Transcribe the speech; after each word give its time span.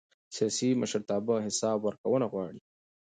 سیاسي 0.35 0.69
مشرتابه 0.81 1.35
حساب 1.47 1.77
ورکونه 1.83 2.25
غواړي 2.33 2.59